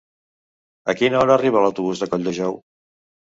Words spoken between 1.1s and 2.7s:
hora arriba l'autobús de Colldejou?